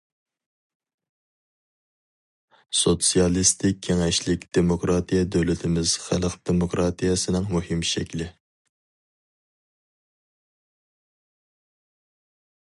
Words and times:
سوتسىيالىستىك 2.77 3.77
كېڭەشلىك 3.89 4.47
دېموكراتىيە 4.59 5.27
دۆلىتىمىز 5.35 5.93
خەلق 6.07 6.39
دېموكراتىيەسىنىڭ 6.51 7.47
مۇھىم 7.57 7.85
شەكلى. 7.93 8.31